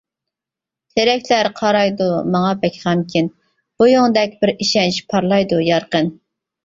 [0.93, 3.29] تېرەكلەر قارايدۇ ماڭا بەك غەمكىن,
[3.83, 6.11] بويۇڭدەك بىر ئىشەنچ پارلايدۇ يارقىن.